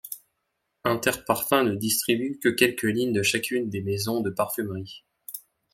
Interparfums 0.83 1.61
ne 1.63 1.75
distribue 1.75 2.39
que 2.39 2.49
quelques 2.49 2.81
lignes 2.81 3.13
de 3.13 3.21
chacune 3.21 3.69
des 3.69 3.83
maisons 3.83 4.21
de 4.21 4.31
parfumerie. 4.31 5.05